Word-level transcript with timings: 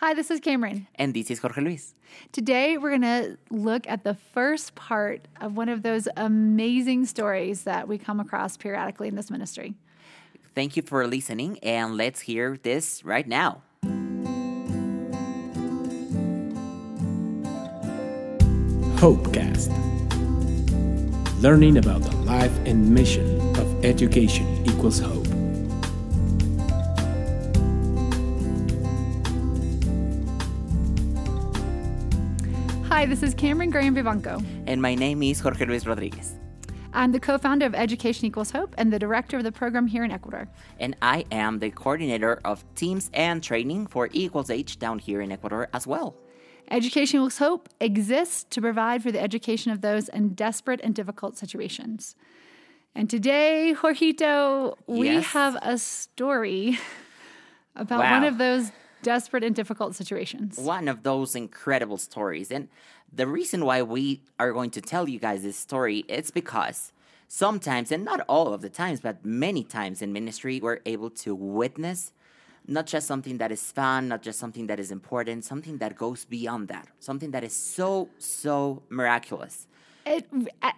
Hi, 0.00 0.12
this 0.12 0.30
is 0.30 0.40
Cameron. 0.40 0.86
And 0.96 1.14
this 1.14 1.30
is 1.30 1.38
Jorge 1.38 1.62
Luis. 1.62 1.94
Today, 2.30 2.76
we're 2.76 2.90
going 2.90 3.00
to 3.00 3.38
look 3.48 3.88
at 3.88 4.04
the 4.04 4.12
first 4.12 4.74
part 4.74 5.26
of 5.40 5.56
one 5.56 5.70
of 5.70 5.82
those 5.82 6.06
amazing 6.18 7.06
stories 7.06 7.62
that 7.62 7.88
we 7.88 7.96
come 7.96 8.20
across 8.20 8.58
periodically 8.58 9.08
in 9.08 9.14
this 9.16 9.30
ministry. 9.30 9.74
Thank 10.54 10.76
you 10.76 10.82
for 10.82 11.06
listening, 11.06 11.58
and 11.62 11.96
let's 11.96 12.20
hear 12.20 12.58
this 12.62 13.06
right 13.06 13.26
now. 13.26 13.62
Hopecast. 19.00 19.72
Learning 21.40 21.78
about 21.78 22.02
the 22.02 22.14
life 22.16 22.54
and 22.66 22.90
mission 22.90 23.40
of 23.56 23.82
education 23.82 24.62
equals 24.66 24.98
hope. 24.98 25.25
Hi, 32.96 33.04
this 33.04 33.22
is 33.22 33.34
Cameron 33.34 33.68
Graham 33.68 33.94
Vivanco. 33.94 34.42
And 34.66 34.80
my 34.80 34.94
name 34.94 35.22
is 35.22 35.38
Jorge 35.38 35.66
Luis 35.66 35.84
Rodriguez. 35.86 36.38
I'm 36.94 37.12
the 37.12 37.20
co 37.20 37.36
founder 37.36 37.66
of 37.66 37.74
Education 37.74 38.24
Equals 38.24 38.50
Hope 38.50 38.74
and 38.78 38.90
the 38.90 38.98
director 38.98 39.36
of 39.36 39.44
the 39.44 39.52
program 39.52 39.86
here 39.86 40.02
in 40.02 40.10
Ecuador. 40.10 40.48
And 40.80 40.96
I 41.02 41.26
am 41.30 41.58
the 41.58 41.68
coordinator 41.70 42.40
of 42.42 42.64
teams 42.74 43.10
and 43.12 43.42
training 43.42 43.88
for 43.88 44.08
Equals 44.14 44.48
H 44.48 44.78
down 44.78 44.98
here 44.98 45.20
in 45.20 45.30
Ecuador 45.30 45.68
as 45.74 45.86
well. 45.86 46.16
Education 46.70 47.18
Equals 47.20 47.36
Hope 47.36 47.68
exists 47.82 48.44
to 48.48 48.62
provide 48.62 49.02
for 49.02 49.12
the 49.12 49.20
education 49.20 49.72
of 49.72 49.82
those 49.82 50.08
in 50.08 50.30
desperate 50.30 50.80
and 50.82 50.94
difficult 50.94 51.36
situations. 51.36 52.16
And 52.94 53.10
today, 53.10 53.74
Jorgito, 53.76 54.74
we 54.86 55.08
Yes. 55.10 55.26
have 55.26 55.58
a 55.60 55.76
story 55.76 56.78
about 57.76 57.98
Wow. 58.04 58.20
one 58.20 58.24
of 58.24 58.38
those 58.38 58.72
desperate 59.02 59.44
and 59.44 59.54
difficult 59.54 59.94
situations. 59.94 60.58
One 60.58 60.88
of 60.88 61.02
those 61.02 61.34
incredible 61.34 61.98
stories. 61.98 62.50
And 62.50 62.68
the 63.12 63.26
reason 63.26 63.64
why 63.64 63.82
we 63.82 64.22
are 64.38 64.52
going 64.52 64.70
to 64.70 64.80
tell 64.80 65.08
you 65.08 65.18
guys 65.18 65.42
this 65.42 65.56
story 65.56 66.04
it's 66.08 66.30
because 66.30 66.92
sometimes, 67.28 67.92
and 67.92 68.04
not 68.04 68.20
all 68.28 68.54
of 68.54 68.62
the 68.62 68.70
times, 68.70 69.00
but 69.00 69.24
many 69.24 69.64
times 69.64 70.02
in 70.02 70.12
ministry, 70.12 70.60
we're 70.60 70.80
able 70.86 71.10
to 71.10 71.34
witness 71.34 72.12
not 72.68 72.86
just 72.86 73.06
something 73.06 73.38
that 73.38 73.52
is 73.52 73.70
fun, 73.70 74.08
not 74.08 74.22
just 74.22 74.40
something 74.40 74.66
that 74.66 74.80
is 74.80 74.90
important, 74.90 75.44
something 75.44 75.78
that 75.78 75.96
goes 75.96 76.24
beyond 76.24 76.66
that, 76.66 76.88
something 76.98 77.30
that 77.30 77.44
is 77.44 77.54
so, 77.54 78.08
so 78.18 78.82
miraculous. 78.88 79.68
It, 80.04 80.26
I, 80.62 80.72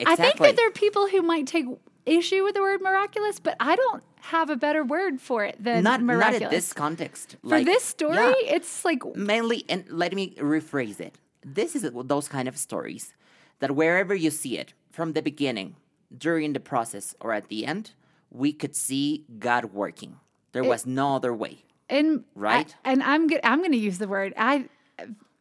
Exactly. 0.00 0.26
I 0.26 0.30
think 0.30 0.38
that 0.40 0.56
there 0.56 0.68
are 0.68 0.72
people 0.72 1.08
who 1.08 1.22
might 1.22 1.46
take 1.46 1.66
issue 2.08 2.44
with 2.44 2.54
the 2.54 2.60
word 2.62 2.80
miraculous, 2.80 3.38
but 3.40 3.56
I 3.60 3.76
don't 3.76 4.02
have 4.20 4.50
a 4.50 4.56
better 4.56 4.84
word 4.84 5.20
for 5.20 5.44
it 5.44 5.56
than 5.62 5.82
not, 5.84 6.02
miraculous. 6.02 6.40
not 6.40 6.46
at 6.46 6.50
this 6.50 6.72
context. 6.72 7.36
for 7.46 7.62
this 7.62 7.84
story, 7.84 8.34
it's 8.46 8.84
like 8.84 9.04
mainly 9.14 9.64
and 9.68 9.84
let 9.88 10.12
me 10.12 10.34
rephrase 10.36 11.00
it 11.00 11.18
this 11.44 11.74
is 11.76 11.88
those 12.04 12.28
kind 12.28 12.48
of 12.48 12.56
stories 12.56 13.14
that 13.60 13.70
wherever 13.74 14.14
you 14.14 14.30
see 14.30 14.58
it 14.58 14.74
from 14.90 15.12
the 15.12 15.22
beginning 15.22 15.76
during 16.16 16.52
the 16.52 16.60
process 16.60 17.14
or 17.20 17.32
at 17.32 17.48
the 17.48 17.64
end 17.64 17.92
we 18.30 18.52
could 18.52 18.74
see 18.74 19.24
god 19.38 19.66
working 19.66 20.16
there 20.52 20.64
was 20.64 20.84
no 20.84 21.16
other 21.16 21.32
way 21.32 21.64
and 21.88 22.24
Right? 22.34 22.74
I, 22.84 22.92
and 22.92 23.02
I'm. 23.02 23.28
I'm 23.42 23.60
going 23.60 23.72
to 23.72 23.78
use 23.78 23.98
the 23.98 24.08
word. 24.08 24.34
I, 24.36 24.66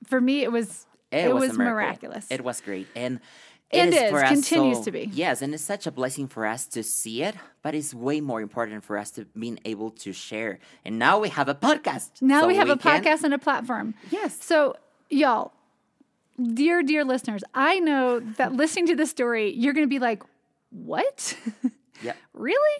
for 0.06 0.22
me, 0.22 0.44
it 0.44 0.52
was 0.52 0.86
it, 1.12 1.34
was, 1.34 1.52
a 1.52 1.54
miracle. 1.54 1.66
miraculous. 1.66 2.28
it 2.30 2.44
was 2.44 2.62
great 2.62 2.88
and 2.96 3.20
It 3.70 3.94
is, 3.94 4.10
for 4.10 4.24
us 4.24 4.30
continues 4.30 4.78
so- 4.78 4.84
to 4.86 4.92
be. 4.92 5.10
yes 5.12 5.42
and 5.42 5.54
it's 5.54 5.64
such 5.64 5.86
a 5.88 5.92
blessing 5.92 6.28
for 6.28 6.46
us 6.46 6.66
to 6.68 6.84
see 6.84 7.22
it 7.24 7.36
but 7.62 7.76
it's 7.76 7.94
way 7.94 8.22
more 8.22 8.42
important 8.42 8.84
for 8.86 8.98
us 8.98 9.12
to 9.12 9.26
being 9.38 9.60
able 9.66 9.92
to 9.92 10.14
share 10.14 10.60
and 10.86 10.98
now 10.98 11.20
we 11.20 11.30
have 11.30 11.50
a 11.50 11.56
podcast 11.56 12.22
now 12.22 12.42
so 12.42 12.48
we 12.48 12.56
have 12.56 12.70
a 12.70 12.78
can- 12.78 13.04
podcast 13.04 13.24
and 13.24 13.34
a 13.34 13.38
platform. 13.38 13.94
Yes. 14.10 14.42
So 14.42 14.76
y'all, 15.10 15.52
dear 16.54 16.82
dear 16.84 17.04
listeners, 17.04 17.44
I 17.54 17.80
know 17.80 18.20
that 18.38 18.54
listening 18.54 18.88
to 18.88 18.96
this 18.96 19.10
story, 19.10 19.52
you're 19.54 19.74
going 19.74 19.86
to 19.86 19.90
be 19.90 20.00
like, 20.00 20.24
"What? 20.70 21.36
yeah 22.04 22.14
really?" 22.34 22.78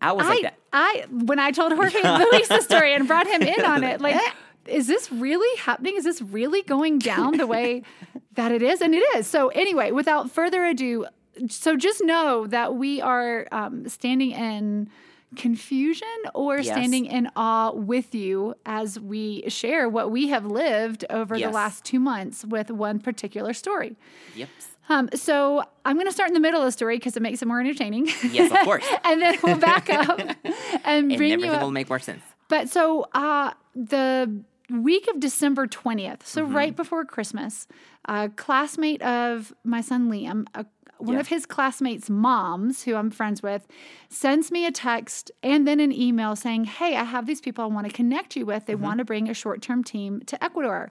i 0.00 0.12
was 0.12 0.26
like 0.26 0.42
that 0.42 0.54
I 0.72 1.06
when 1.10 1.38
I 1.38 1.52
told 1.52 1.72
Jorge 1.72 2.02
Luis 2.02 2.48
the 2.48 2.60
story 2.60 2.94
and 2.94 3.08
brought 3.08 3.26
him 3.26 3.40
in 3.42 3.64
on 3.64 3.82
it, 3.82 3.98
like, 4.00 4.20
is 4.68 4.86
this 4.86 5.10
really 5.12 5.58
happening? 5.58 5.96
Is 5.96 6.04
this 6.04 6.20
really 6.22 6.62
going 6.62 6.98
down 6.98 7.36
the 7.36 7.46
way 7.46 7.82
that 8.34 8.52
it 8.52 8.62
is? 8.62 8.80
And 8.80 8.94
it 8.94 9.04
is. 9.16 9.26
So 9.26 9.48
anyway, 9.48 9.90
without 9.92 10.30
further 10.30 10.64
ado, 10.64 11.06
so 11.48 11.76
just 11.76 12.02
know 12.02 12.46
that 12.46 12.74
we 12.76 13.00
are 13.00 13.46
um, 13.52 13.88
standing 13.88 14.30
in 14.32 14.88
confusion 15.34 16.08
or 16.34 16.56
Yes. 16.58 16.66
standing 16.68 17.04
in 17.06 17.28
awe 17.36 17.72
with 17.72 18.14
you 18.14 18.54
as 18.64 18.98
we 18.98 19.44
share 19.48 19.88
what 19.88 20.10
we 20.10 20.28
have 20.28 20.46
lived 20.46 21.04
over 21.10 21.38
the 21.38 21.50
last 21.50 21.84
two 21.84 22.00
months 22.00 22.44
with 22.44 22.70
one 22.70 23.00
particular 23.00 23.52
story. 23.52 23.96
yep 24.34 24.48
Um, 24.88 25.08
so 25.14 25.64
I'm 25.84 25.96
going 25.96 26.06
to 26.06 26.12
start 26.12 26.28
in 26.30 26.34
the 26.34 26.40
middle 26.40 26.60
of 26.60 26.66
the 26.66 26.72
story 26.72 26.96
because 26.96 27.16
it 27.16 27.22
makes 27.22 27.42
it 27.42 27.48
more 27.48 27.60
entertaining. 27.60 28.06
Yes, 28.30 28.50
of 28.52 28.58
course. 28.60 28.86
and 29.04 29.20
then 29.20 29.36
we'll 29.42 29.58
back 29.58 29.90
up 30.02 30.18
and 30.20 30.36
and 30.84 31.08
bring 31.16 31.32
everything 31.32 31.52
you 31.52 31.58
will 31.60 31.70
make 31.72 31.88
more 31.90 31.98
sense 31.98 32.22
But 32.48 32.68
so 32.68 33.06
uh, 33.12 33.50
the 33.74 34.30
week 34.70 35.06
of 35.08 35.20
December 35.20 35.66
20th, 35.66 36.24
so 36.24 36.44
Mm-hmm. 36.44 36.54
right 36.56 36.76
before 36.76 37.04
Christmas, 37.04 37.66
a 38.06 38.28
classmate 38.30 39.02
of 39.02 39.52
my 39.64 39.80
son 39.80 40.10
Liam, 40.10 40.46
a, 40.54 40.66
one 40.98 41.14
Yeah. 41.14 41.20
of 41.20 41.28
his 41.28 41.44
classmates' 41.46 42.08
moms, 42.08 42.84
who 42.84 42.94
I'm 42.94 43.10
friends 43.10 43.42
with, 43.42 43.66
sends 44.08 44.50
me 44.50 44.64
a 44.66 44.72
text 44.72 45.30
and 45.42 45.66
then 45.68 45.78
an 45.78 45.92
email 45.92 46.34
saying, 46.36 46.64
Hey, 46.64 46.96
I 46.96 47.04
have 47.04 47.26
these 47.26 47.40
people 47.40 47.64
I 47.64 47.66
want 47.68 47.86
to 47.86 47.92
connect 47.92 48.34
you 48.36 48.46
with. 48.46 48.66
They 48.66 48.72
Mm-hmm. 48.74 48.82
want 48.82 48.98
to 48.98 49.04
bring 49.04 49.28
a 49.28 49.34
short 49.34 49.60
term 49.62 49.84
team 49.84 50.22
to 50.26 50.42
Ecuador. 50.42 50.90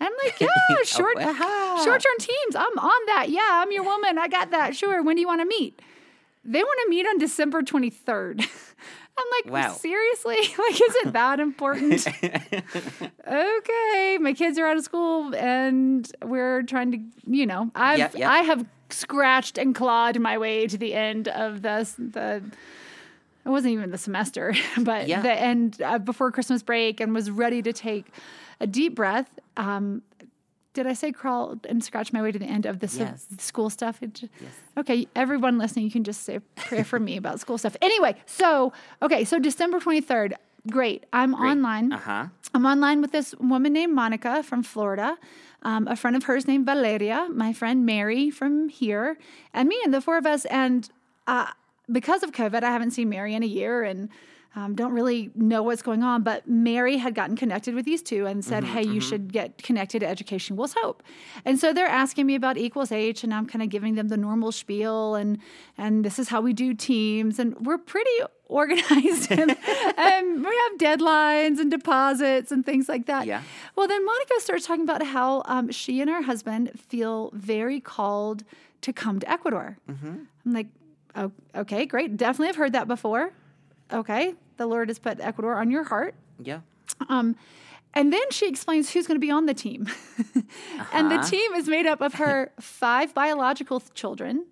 And 0.00 0.08
I'm 0.08 0.14
like, 0.24 0.40
yeah, 0.40 0.76
short, 0.84 1.16
aha. 1.18 1.82
short 1.84 2.00
term 2.02 2.18
teams. 2.18 2.56
I'm 2.56 2.78
on 2.78 3.06
that. 3.06 3.26
Yeah, 3.28 3.46
I'm 3.62 3.70
your 3.72 3.84
woman. 3.84 4.18
I 4.18 4.26
got 4.26 4.50
that. 4.50 4.74
Sure. 4.74 5.02
When 5.02 5.14
do 5.16 5.20
you 5.20 5.28
want 5.28 5.42
to 5.42 5.46
meet? 5.46 5.80
They 6.44 6.62
want 6.62 6.78
to 6.84 6.90
meet 6.90 7.06
on 7.06 7.18
December 7.18 7.62
23rd. 7.62 8.48
I'm 9.18 9.26
like, 9.44 9.52
Wow. 9.52 9.72
seriously? 9.74 10.36
Like, 10.58 10.74
is 10.74 10.96
it 11.06 11.12
that 11.12 11.40
important? 11.40 12.06
okay, 13.26 14.18
my 14.20 14.32
kids 14.32 14.58
are 14.58 14.66
out 14.66 14.76
of 14.76 14.84
school 14.84 15.34
and 15.34 16.10
we're 16.24 16.62
trying 16.62 16.92
to, 16.92 16.98
you 17.26 17.46
know, 17.46 17.70
I've 17.74 17.98
Yeah, 17.98 18.10
yeah. 18.14 18.30
I 18.30 18.38
have 18.38 18.64
scratched 18.90 19.58
and 19.58 19.74
clawed 19.74 20.18
my 20.20 20.38
way 20.38 20.66
to 20.66 20.76
the 20.78 20.94
end 20.94 21.28
of 21.28 21.62
the 21.62 21.88
the 21.98 22.42
it 23.44 23.48
wasn't 23.48 23.72
even 23.72 23.90
the 23.90 23.98
semester, 23.98 24.54
but 24.80 25.08
Yeah. 25.08 25.20
the 25.22 25.32
end 25.32 25.80
uh, 25.82 25.98
before 25.98 26.30
Christmas 26.30 26.62
break 26.62 27.00
and 27.00 27.12
was 27.14 27.30
ready 27.30 27.60
to 27.62 27.72
take 27.72 28.06
a 28.60 28.66
deep 28.66 28.94
breath. 28.94 29.28
Um, 29.56 30.02
did 30.74 30.86
I 30.86 30.94
say 30.94 31.12
crawl 31.12 31.58
and 31.68 31.82
scratch 31.84 32.12
my 32.12 32.22
way 32.22 32.32
to 32.32 32.38
the 32.38 32.46
end 32.46 32.64
of 32.66 32.78
the 32.80 32.86
s- 32.86 32.96
Yes. 32.98 33.26
school 33.38 33.68
stuff? 33.70 34.02
It 34.02 34.14
j- 34.14 34.30
Okay, 34.76 35.06
everyone 35.14 35.58
listening, 35.58 35.84
you 35.84 35.90
can 35.90 36.04
just 36.04 36.22
say 36.24 36.38
prayer 36.56 36.84
for 36.84 36.98
me 36.98 37.16
about 37.16 37.40
school 37.40 37.58
stuff. 37.58 37.76
Anyway, 37.82 38.14
so 38.26 38.72
okay, 39.02 39.24
so 39.24 39.38
December 39.38 39.80
twenty 39.80 40.00
third, 40.00 40.34
great. 40.70 41.04
I'm 41.12 41.34
online. 41.34 41.92
uh-huh 41.92 42.28
I'm 42.54 42.66
online 42.66 43.00
with 43.00 43.12
this 43.12 43.34
woman 43.36 43.72
named 43.72 43.94
Monica 43.94 44.42
from 44.42 44.62
Florida, 44.62 45.16
um, 45.62 45.88
a 45.88 45.96
friend 45.96 46.14
of 46.16 46.24
hers 46.24 46.46
named 46.46 46.66
Valeria, 46.66 47.28
my 47.32 47.52
friend 47.54 47.86
Mary 47.86 48.28
from 48.30 48.68
here, 48.68 49.16
and 49.54 49.68
me, 49.70 49.80
and 49.84 49.92
the 49.94 50.02
four 50.02 50.18
of 50.18 50.26
us. 50.26 50.44
And 50.46 50.88
uh, 51.26 51.46
because 51.90 52.22
of 52.22 52.32
COVID, 52.32 52.62
I 52.62 52.70
haven't 52.70 52.90
seen 52.90 53.08
Mary 53.08 53.34
in 53.34 53.42
a 53.42 53.46
year 53.46 53.82
and 53.84 54.10
um, 54.54 54.74
don't 54.74 54.92
really 54.92 55.30
know 55.34 55.62
what's 55.62 55.80
going 55.82 56.02
on. 56.02 56.22
But 56.22 56.46
Mary 56.46 56.98
had 56.98 57.14
gotten 57.14 57.36
connected 57.36 57.74
with 57.74 57.84
these 57.84 58.02
two 58.02 58.26
and 58.26 58.44
said, 58.44 58.64
Hey, 58.64 58.82
you 58.84 59.00
should 59.00 59.32
get 59.32 59.62
connected 59.62 60.00
to 60.00 60.06
Education 60.06 60.56
Equals 60.56 60.74
Hope. 60.78 61.02
And 61.44 61.58
so 61.58 61.72
they're 61.72 61.86
asking 61.86 62.26
me 62.26 62.34
about 62.34 62.58
Equals 62.58 62.92
H, 62.92 63.24
and 63.24 63.32
I'm 63.32 63.46
kind 63.46 63.62
of 63.62 63.70
giving 63.70 63.94
them 63.94 64.08
the 64.08 64.16
normal 64.16 64.52
spiel 64.52 65.14
and, 65.14 65.38
and 65.78 66.04
this 66.04 66.18
is 66.18 66.28
how 66.28 66.40
we 66.40 66.52
do 66.52 66.74
teams. 66.74 67.38
And 67.38 67.58
we're 67.60 67.78
pretty 67.78 68.10
organized 68.48 69.32
and, 69.32 69.56
and 69.96 70.44
we 70.44 70.62
have 70.68 70.78
deadlines 70.78 71.58
and 71.58 71.70
deposits 71.70 72.52
and 72.52 72.66
things 72.66 72.86
like 72.86 73.06
that. 73.06 73.26
Yeah. 73.26 73.40
Well, 73.76 73.88
then 73.88 74.04
Monica 74.04 74.34
starts 74.40 74.66
talking 74.66 74.84
about 74.84 75.02
how 75.02 75.42
um, 75.46 75.70
she 75.70 76.02
and 76.02 76.10
her 76.10 76.22
husband 76.22 76.72
feel 76.78 77.30
very 77.32 77.80
called 77.80 78.44
to 78.82 78.92
come 78.92 79.20
to 79.20 79.30
Ecuador. 79.30 79.78
I'm 80.44 80.52
like, 80.52 80.66
oh, 81.16 81.32
okay, 81.54 81.86
great. 81.86 82.18
Definitely 82.18 82.48
have 82.48 82.56
heard 82.56 82.72
that 82.74 82.88
before. 82.88 83.32
Okay, 83.92 84.34
the 84.56 84.66
Lord 84.66 84.88
has 84.88 84.98
put 84.98 85.20
Ecuador 85.20 85.56
on 85.56 85.70
your 85.70 85.84
heart. 85.84 86.14
yeah 86.42 86.60
Um, 87.08 87.36
and 87.94 88.12
then 88.12 88.26
she 88.30 88.48
explains 88.48 88.90
who's 88.92 89.06
going 89.06 89.16
to 89.20 89.26
be 89.26 89.30
on 89.30 89.46
the 89.46 89.54
team. 89.54 89.86
and 90.92 91.10
the 91.10 91.16
Uh-huh. 91.16 91.28
team 91.28 91.52
is 91.54 91.68
made 91.68 91.86
up 91.86 92.00
of 92.00 92.14
her 92.14 92.50
five 92.60 93.12
biological 93.14 93.80
children 93.94 94.46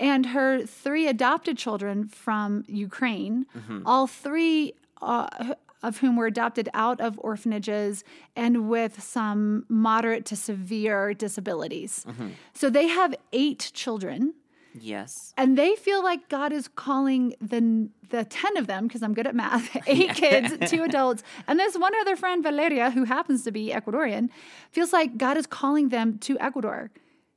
and 0.00 0.26
her 0.26 0.64
three 0.64 1.08
adopted 1.08 1.58
children 1.58 2.06
from 2.08 2.64
Ukraine, 2.68 3.46
Mm-hmm. 3.56 3.82
all 3.84 4.06
three 4.06 4.74
uh, 5.02 5.54
of 5.82 5.98
whom 5.98 6.16
were 6.16 6.26
adopted 6.26 6.68
out 6.74 7.00
of 7.00 7.18
orphanages 7.22 8.02
and 8.36 8.68
with 8.68 9.00
some 9.02 9.64
moderate 9.68 10.24
to 10.26 10.36
severe 10.36 11.14
disabilities. 11.14 12.04
Mm-hmm. 12.08 12.28
So 12.54 12.68
they 12.70 12.88
have 12.88 13.14
eight 13.32 13.70
children. 13.74 14.34
Yes. 14.82 15.32
and 15.36 15.56
they 15.58 15.74
feel 15.76 16.02
like 16.02 16.28
God 16.28 16.52
is 16.52 16.68
calling 16.68 17.34
the 17.40 17.88
the 18.10 18.24
ten 18.24 18.56
of 18.56 18.66
them 18.66 18.86
because 18.86 19.02
I'm 19.02 19.12
good 19.14 19.26
at 19.26 19.34
math, 19.34 19.76
eight 19.86 20.14
kids, 20.14 20.70
two 20.70 20.82
adults, 20.82 21.22
and 21.46 21.58
this 21.58 21.76
one 21.76 21.92
other 22.00 22.16
friend 22.16 22.42
Valeria 22.42 22.90
who 22.90 23.04
happens 23.04 23.44
to 23.44 23.50
be 23.52 23.70
Ecuadorian 23.70 24.28
feels 24.70 24.92
like 24.92 25.18
God 25.18 25.36
is 25.36 25.46
calling 25.46 25.90
them 25.90 26.18
to 26.20 26.38
Ecuador, 26.40 26.90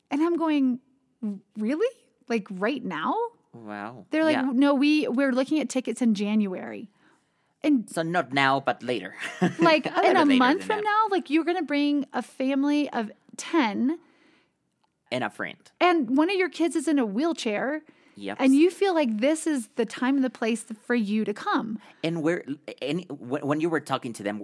and 0.09 0.21
I'm 0.21 0.37
going, 0.37 0.79
really, 1.57 1.93
like 2.29 2.47
right 2.49 2.83
now? 2.83 3.15
Wow. 3.53 4.05
They're 4.11 4.23
like, 4.23 4.37
Yeah. 4.37 4.49
no, 4.53 4.73
we 4.73 5.07
we're 5.09 5.33
looking 5.33 5.59
at 5.59 5.67
tickets 5.69 6.01
in 6.01 6.13
January, 6.13 6.89
and 7.63 7.89
So 7.89 8.01
not 8.01 8.31
now, 8.33 8.61
but 8.61 8.81
later. 8.81 9.15
like 9.59 9.85
little 9.85 10.03
in 10.09 10.15
a 10.17 10.25
month 10.25 10.63
from 10.63 10.77
that. 10.77 10.83
now, 10.85 11.07
like 11.09 11.29
you're 11.29 11.43
gonna 11.43 11.61
bring 11.63 12.05
a 12.13 12.21
family 12.21 12.89
of 12.91 13.11
ten, 13.35 13.99
And 15.11 15.23
a 15.23 15.29
friend. 15.29 15.57
and 15.79 16.15
one 16.17 16.29
of 16.29 16.37
your 16.37 16.49
kids 16.49 16.75
is 16.75 16.87
in 16.87 16.97
a 16.97 17.05
wheelchair. 17.05 17.83
Yep. 18.15 18.37
And 18.39 18.55
you 18.55 18.69
feel 18.69 18.93
like 18.93 19.19
this 19.19 19.47
is 19.47 19.69
the 19.75 19.85
time 19.85 20.15
and 20.15 20.23
the 20.23 20.29
place 20.29 20.65
for 20.85 20.95
you 20.95 21.25
to 21.25 21.33
come. 21.33 21.79
And 22.03 22.21
where 22.21 22.43
any 22.81 23.03
when, 23.03 23.61
you 23.61 23.69
were 23.69 23.79
talking 23.79 24.13
to 24.13 24.23
them, 24.23 24.43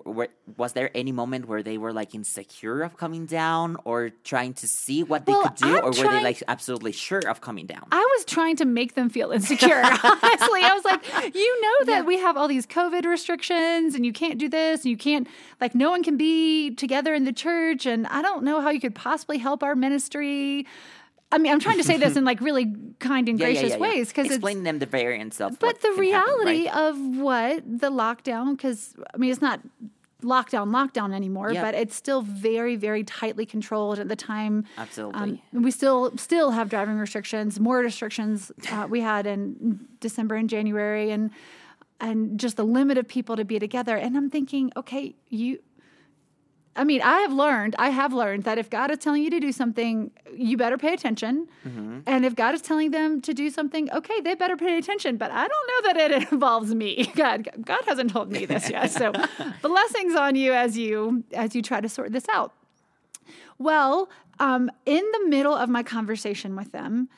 was 0.57 0.73
there 0.73 0.89
any 0.95 1.11
moment 1.11 1.47
where 1.47 1.63
they 1.63 1.77
were 1.77 1.93
like 1.93 2.15
insecure 2.15 2.81
of 2.81 2.97
coming 2.97 3.25
down, 3.25 3.77
or 3.83 4.09
trying 4.23 4.53
to 4.55 4.67
see 4.67 5.03
what 5.03 5.25
they 5.25 5.31
Well, 5.31 5.43
could 5.43 5.55
do, 5.55 5.77
I'm 5.77 5.83
or 5.83 5.87
were 5.89 6.11
they 6.11 6.23
like 6.23 6.43
absolutely 6.47 6.91
sure 6.91 7.27
of 7.27 7.41
coming 7.41 7.65
down? 7.65 7.87
I 7.91 7.99
was 8.17 8.25
trying 8.25 8.55
to 8.57 8.65
make 8.65 8.95
them 8.95 9.09
feel 9.09 9.31
insecure. 9.31 9.81
Honestly, 10.03 10.61
I 10.63 10.71
was 10.73 10.85
like, 10.85 11.35
you 11.35 11.61
know 11.61 11.85
that 11.93 12.05
we 12.05 12.17
have 12.19 12.37
all 12.37 12.47
these 12.47 12.65
COVID 12.65 13.05
restrictions 13.05 13.95
and 13.95 14.05
you 14.05 14.13
can't 14.13 14.37
do 14.37 14.49
this 14.49 14.81
and 14.81 14.91
you 14.91 14.97
can't, 14.97 15.27
like, 15.59 15.75
no 15.75 15.89
one 15.89 16.03
can 16.03 16.17
be 16.17 16.71
together 16.75 17.13
in 17.13 17.25
the 17.25 17.33
church. 17.33 17.85
And 17.85 18.07
I 18.07 18.21
don't 18.21 18.43
know 18.43 18.61
how 18.61 18.69
you 18.69 18.79
could 18.79 18.95
possibly 18.95 19.37
help 19.37 19.63
our 19.63 19.75
ministry. 19.75 20.65
I 21.31 21.37
mean, 21.39 21.51
I'm 21.51 21.59
trying 21.59 21.77
to 21.77 21.83
say 21.83 21.97
this 21.97 22.15
in 22.15 22.23
like 22.23 22.39
really 22.39 22.73
kind 22.99 23.27
and 23.27 23.37
Yeah, 23.39 23.47
gracious 23.47 23.69
yeah, 23.71 23.75
yeah. 23.75 23.81
ways 23.81 24.07
because 24.09 24.27
it's 24.27 24.35
explain 24.35 24.63
them 24.63 24.79
the 24.79 24.85
variance 24.85 25.41
of. 25.41 25.59
But 25.59 25.81
the 25.81 25.89
can 25.89 25.91
happen, 25.91 25.99
reality 25.99 26.67
right? 26.69 26.75
of 26.77 26.97
what 27.17 27.63
the 27.65 27.91
lockdown, 27.91 28.55
because 28.55 28.95
I 29.13 29.17
mean, 29.17 29.31
it's 29.31 29.41
not 29.41 29.59
lockdown, 30.23 30.69
lockdown 30.71 31.13
anymore, 31.13 31.51
Yeah. 31.51 31.61
but 31.63 31.75
it's 31.75 31.95
still 31.95 32.21
very, 32.21 32.75
very 32.75 33.03
tightly 33.03 33.45
controlled 33.45 33.99
at 33.99 34.07
the 34.07 34.15
time. 34.15 34.63
Absolutely. 34.77 35.43
Um, 35.53 35.61
we 35.63 35.69
still 35.71 36.15
still 36.17 36.51
have 36.51 36.69
driving 36.69 36.97
restrictions, 36.97 37.59
more 37.59 37.79
restrictions 37.79 38.51
uh, 38.71 38.87
we 38.89 39.01
had 39.01 39.27
in 39.27 39.85
December 39.99 40.35
and 40.35 40.49
January, 40.49 41.11
and 41.11 41.29
and 41.99 42.39
just 42.39 42.57
the 42.57 42.63
limit 42.63 42.97
of 42.97 43.07
people 43.07 43.35
to 43.35 43.43
be 43.43 43.59
together. 43.59 43.97
And 43.97 44.15
I'm 44.15 44.29
thinking, 44.29 44.71
okay, 44.77 45.15
you. 45.29 45.59
I 46.77 46.83
mean, 46.83 47.01
I 47.01 47.19
have 47.19 47.33
learned, 47.33 47.75
I 47.79 47.89
have 47.89 48.13
learned 48.13 48.43
that 48.43 48.57
if 48.57 48.69
God 48.69 48.91
is 48.91 48.99
telling 48.99 49.23
you 49.23 49.29
to 49.31 49.39
do 49.39 49.51
something, 49.51 50.11
you 50.33 50.57
better 50.57 50.77
pay 50.77 50.93
attention. 50.93 51.47
Mm-hmm. 51.67 52.01
And 52.05 52.23
if 52.23 52.35
God 52.35 52.53
is 52.53 52.61
telling 52.61 52.91
them 52.91 53.19
to 53.21 53.33
do 53.33 53.49
something, 53.49 53.91
okay, 53.91 54.21
they 54.21 54.35
better 54.35 54.55
pay 54.55 54.77
attention. 54.77 55.17
But 55.17 55.31
I 55.31 55.47
don't 55.47 55.67
know 55.67 55.93
that 55.93 56.11
it 56.11 56.31
involves 56.31 56.73
me. 56.75 57.11
God, 57.15 57.49
God 57.65 57.83
hasn't 57.85 58.11
told 58.11 58.31
me 58.31 58.45
this 58.45 58.69
yet. 58.69 58.91
So 58.91 59.11
blessings 59.61 60.15
on 60.15 60.35
you 60.35 60.53
as 60.53 60.77
you 60.77 61.23
as 61.33 61.55
you 61.55 61.61
try 61.61 61.81
to 61.81 61.89
sort 61.89 62.11
this 62.11 62.25
out. 62.31 62.53
Well, 63.57 64.09
um, 64.39 64.69
in 64.85 65.03
the 65.13 65.27
middle 65.27 65.55
of 65.55 65.69
my 65.69 65.81
conversation 65.81 66.55
with 66.55 66.71
them, 66.71 67.09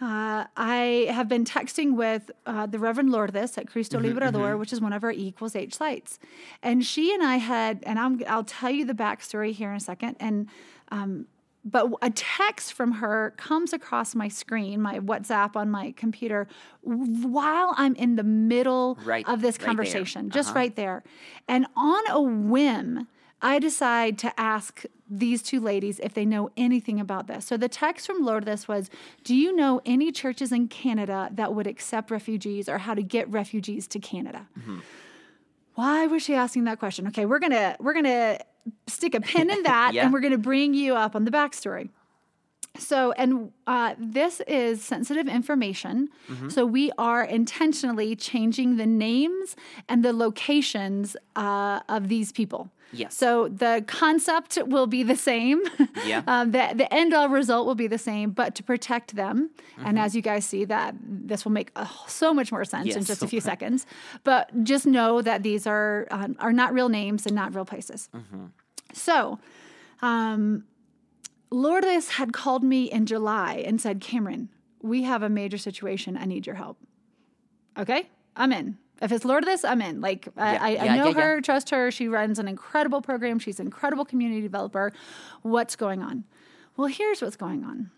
uh, 0.00 0.44
I 0.56 1.06
have 1.10 1.28
been 1.28 1.44
texting 1.44 1.94
with 1.96 2.30
uh, 2.46 2.66
the 2.66 2.78
Reverend 2.78 3.10
Lourdes 3.10 3.56
at 3.56 3.68
Cristo 3.68 3.98
Liberador, 4.00 4.58
which 4.58 4.72
is 4.72 4.80
one 4.80 4.92
of 4.92 5.04
our 5.04 5.12
E 5.12 5.28
equals 5.28 5.54
H 5.54 5.74
sites. 5.76 6.18
And 6.62 6.84
she 6.84 7.14
and 7.14 7.22
I 7.22 7.36
had, 7.36 7.82
and 7.86 7.98
I'm, 7.98 8.20
I'll 8.26 8.44
tell 8.44 8.70
you 8.70 8.84
the 8.84 8.94
backstory 8.94 9.52
here 9.52 9.70
in 9.70 9.76
a 9.76 9.80
second. 9.80 10.16
And 10.20 10.48
um, 10.90 11.26
but 11.64 11.90
a 12.02 12.10
text 12.10 12.74
from 12.74 12.92
her 12.92 13.32
comes 13.38 13.72
across 13.72 14.14
my 14.14 14.28
screen, 14.28 14.82
my 14.82 14.98
WhatsApp 14.98 15.56
on 15.56 15.70
my 15.70 15.92
computer, 15.92 16.46
while 16.82 17.72
I'm 17.78 17.94
in 17.94 18.16
the 18.16 18.22
middle 18.22 18.98
Right, 19.02 19.26
of 19.26 19.40
this 19.40 19.56
conversation, 19.56 20.28
just 20.28 20.50
Uh-huh. 20.50 20.58
right 20.58 20.76
there. 20.76 21.02
And 21.48 21.66
on 21.74 22.02
a 22.10 22.20
whim, 22.20 23.08
I 23.40 23.58
decide 23.58 24.18
to 24.18 24.38
ask 24.38 24.84
these 25.18 25.42
two 25.42 25.60
ladies 25.60 26.00
if 26.00 26.14
they 26.14 26.24
know 26.24 26.50
anything 26.56 26.98
about 27.00 27.26
this. 27.26 27.44
So 27.46 27.56
the 27.56 27.68
text 27.68 28.06
from 28.06 28.24
Lourdes 28.24 28.66
was 28.68 28.90
Do 29.22 29.34
you 29.34 29.54
know 29.54 29.80
any 29.86 30.12
churches 30.12 30.52
in 30.52 30.68
Canada 30.68 31.28
that 31.32 31.54
would 31.54 31.66
accept 31.66 32.10
refugees 32.10 32.68
or 32.68 32.78
how 32.78 32.94
to 32.94 33.02
get 33.02 33.28
refugees 33.30 33.86
to 33.88 33.98
Canada? 33.98 34.46
Mm-hmm. 34.58 34.78
Why 35.74 36.06
was 36.06 36.22
she 36.22 36.34
asking 36.34 36.64
that 36.64 36.78
question? 36.78 37.06
Okay, 37.08 37.26
we're 37.26 37.40
gonna 37.40 37.76
we're 37.80 37.94
gonna 37.94 38.38
stick 38.86 39.14
a 39.14 39.20
pin 39.20 39.50
in 39.50 39.62
that 39.64 39.90
Yeah. 39.94 40.04
and 40.04 40.12
we're 40.12 40.20
gonna 40.20 40.38
bring 40.38 40.72
you 40.74 40.94
up 40.94 41.14
on 41.16 41.24
the 41.24 41.30
backstory. 41.30 41.88
So, 42.76 43.12
and 43.12 43.52
uh, 43.66 43.94
this 43.98 44.40
is 44.48 44.82
sensitive 44.82 45.28
information. 45.28 46.08
Mm-hmm. 46.28 46.48
So, 46.48 46.66
we 46.66 46.90
are 46.98 47.22
intentionally 47.22 48.16
changing 48.16 48.78
the 48.78 48.86
names 48.86 49.54
and 49.88 50.04
the 50.04 50.12
locations 50.12 51.16
uh, 51.36 51.80
of 51.88 52.08
these 52.08 52.32
people. 52.32 52.70
Yes. 52.92 53.14
So, 53.14 53.46
the 53.46 53.84
concept 53.86 54.58
will 54.66 54.88
be 54.88 55.04
the 55.04 55.14
same. 55.14 55.62
Yeah. 56.04 56.22
um, 56.26 56.50
the, 56.50 56.72
the 56.74 56.92
end 56.92 57.14
all 57.14 57.28
result 57.28 57.66
will 57.66 57.76
be 57.76 57.86
the 57.86 57.98
same, 57.98 58.30
but 58.30 58.56
to 58.56 58.64
protect 58.64 59.14
them. 59.14 59.50
Mm-hmm. 59.76 59.86
And 59.86 59.98
as 59.98 60.16
you 60.16 60.22
guys 60.22 60.44
see, 60.44 60.64
that 60.64 60.96
this 61.00 61.44
will 61.44 61.52
make 61.52 61.70
uh, 61.76 61.86
so 62.08 62.34
much 62.34 62.50
more 62.50 62.64
sense 62.64 62.96
in 62.96 63.04
just 63.04 63.22
a 63.22 63.28
few 63.28 63.40
seconds. 63.52 63.86
But 64.24 64.64
just 64.64 64.84
know 64.84 65.22
that 65.22 65.44
these 65.44 65.64
are 65.66 66.08
um, 66.10 66.36
are 66.40 66.52
not 66.52 66.74
real 66.74 66.88
names 66.88 67.24
and 67.24 67.36
not 67.36 67.54
real 67.54 67.64
places. 67.64 68.08
Mm-hmm. 68.12 68.46
So, 68.92 69.38
um, 70.02 70.64
Lourdes 71.54 72.10
had 72.10 72.32
called 72.32 72.64
me 72.64 72.90
in 72.90 73.06
July 73.06 73.62
and 73.64 73.80
said, 73.80 74.00
Cameron, 74.00 74.48
we 74.82 75.04
have 75.04 75.22
a 75.22 75.28
major 75.28 75.56
situation. 75.56 76.16
I 76.16 76.24
need 76.24 76.46
your 76.46 76.56
help. 76.56 76.78
Okay, 77.78 78.08
I'm 78.36 78.52
in. 78.52 78.76
If 79.00 79.12
it's 79.12 79.24
Lourdes, 79.24 79.64
I'm 79.64 79.80
in. 79.80 80.00
Like, 80.00 80.28
I, 80.36 80.52
Yeah, 80.52 80.62
I, 80.62 80.70
yeah, 80.70 80.96
know 80.96 81.08
yeah. 81.08 81.20
her, 81.20 81.40
trust 81.40 81.70
her. 81.70 81.90
She 81.90 82.08
runs 82.08 82.38
an 82.38 82.48
incredible 82.48 83.00
program. 83.00 83.38
She's 83.38 83.60
an 83.60 83.66
incredible 83.66 84.04
community 84.04 84.40
developer. 84.40 84.92
What's 85.42 85.76
going 85.76 86.02
on? 86.02 86.24
Well, 86.76 86.88
here's 86.88 87.22
what's 87.22 87.36
going 87.36 87.64
on. 87.64 87.90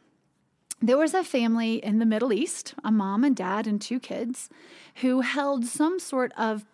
There 0.82 0.98
was 0.98 1.14
a 1.14 1.24
family 1.24 1.76
in 1.76 1.98
the 1.98 2.06
Middle 2.06 2.32
East, 2.32 2.74
a 2.84 2.92
mom 2.92 3.24
and 3.24 3.34
dad 3.34 3.66
and 3.66 3.80
two 3.80 3.98
kids, 3.98 4.50
who 4.96 5.22
held 5.22 5.64
some 5.64 5.98
sort 5.98 6.32
of 6.36 6.66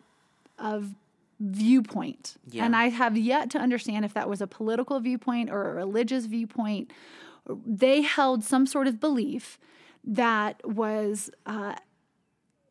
of 0.58 0.94
viewpoint. 1.50 2.36
Yeah. 2.50 2.64
And 2.64 2.76
I 2.76 2.88
have 2.88 3.16
yet 3.16 3.50
to 3.50 3.58
understand 3.58 4.04
if 4.04 4.14
that 4.14 4.28
was 4.28 4.40
a 4.40 4.46
political 4.46 5.00
viewpoint 5.00 5.50
or 5.50 5.70
a 5.70 5.74
religious 5.74 6.26
viewpoint. 6.26 6.92
They 7.66 8.02
held 8.02 8.44
some 8.44 8.66
sort 8.66 8.86
of 8.86 9.00
belief 9.00 9.58
that 10.04 10.60
was 10.66 11.30
uh, 11.46 11.74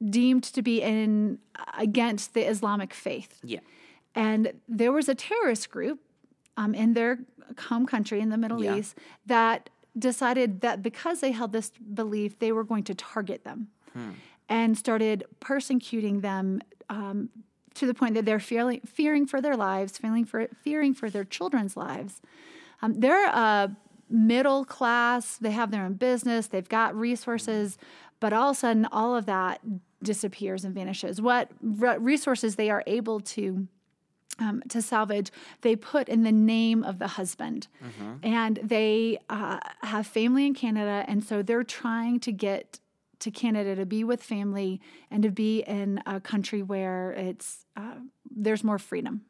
deemed 0.10 0.44
to 0.44 0.62
be 0.62 0.82
in 0.82 1.40
against 1.78 2.34
the 2.34 2.48
Islamic 2.50 2.94
faith. 2.94 3.40
yeah. 3.44 3.60
And 4.14 4.52
there 4.68 4.92
was 4.92 5.08
a 5.08 5.16
terrorist 5.16 5.70
group 5.70 6.00
um, 6.58 6.74
in 6.76 6.94
their 6.94 7.20
home 7.58 7.86
country 7.86 8.20
in 8.20 8.30
the 8.30 8.38
Middle 8.38 8.62
Yeah. 8.62 8.76
East 8.76 8.98
that 9.26 9.70
decided 9.98 10.60
that 10.62 10.82
because 10.84 11.22
they 11.22 11.32
held 11.32 11.54
this 11.54 11.72
belief, 11.94 12.40
they 12.40 12.52
were 12.52 12.66
going 12.66 12.84
to 12.86 12.96
target 12.96 13.44
them 13.46 13.70
and 14.50 14.78
started 14.78 15.24
persecuting 15.40 16.22
them 16.22 16.62
um, 16.90 17.30
to 17.82 17.88
the 17.88 17.96
point 17.96 18.14
that 18.14 18.26
they're 18.26 18.40
fearing, 18.40 18.80
fearing 18.86 19.26
for 19.26 19.42
their 19.42 19.58
lives, 19.58 19.98
feeling 19.98 20.24
for, 20.24 20.48
fearing 20.64 20.94
for 20.94 21.10
their 21.10 21.24
children's 21.24 21.76
lives. 21.76 22.22
Um, 22.84 23.00
they're 23.00 23.28
a 23.28 23.76
middle 24.08 24.66
class, 24.66 25.38
they 25.38 25.50
have 25.50 25.72
their 25.72 25.84
own 25.84 25.96
business, 25.96 26.46
they've 26.46 26.70
got 26.70 26.96
resources, 26.96 27.80
but 28.20 28.34
all 28.34 28.52
of 28.52 28.58
a 28.58 28.60
sudden, 28.60 28.86
all 28.92 29.16
of 29.16 29.26
that 29.26 29.62
disappears 30.04 30.64
and 30.64 30.76
vanishes. 30.76 31.20
What 31.20 31.50
re- 31.60 31.98
resources 31.98 32.56
they 32.56 32.70
are 32.70 32.84
able 32.86 33.20
to 33.20 33.68
um, 34.38 34.62
to 34.70 34.82
salvage, 34.82 35.32
they 35.62 35.76
put 35.76 36.08
in 36.08 36.22
the 36.22 36.32
name 36.32 36.84
of 36.84 37.00
the 37.00 37.08
husband. 37.08 37.68
And 38.24 38.60
they 38.64 39.18
uh, 39.30 39.60
have 39.82 40.06
family 40.06 40.46
in 40.46 40.54
Canada. 40.54 41.04
And 41.08 41.24
so 41.24 41.42
they're 41.42 41.64
trying 41.64 42.20
to 42.22 42.32
get 42.32 42.80
to 43.22 43.32
Canada 43.32 43.76
to 43.76 43.86
be 43.86 44.04
with 44.04 44.22
family 44.22 44.80
and 45.10 45.24
to 45.24 45.30
be 45.32 45.62
in 45.62 46.02
a 46.06 46.20
country 46.20 46.62
where 46.62 47.12
it's 47.14 47.66
uh, 47.76 47.96
there's 48.30 48.64
more 48.64 48.78
freedom. 48.80 49.22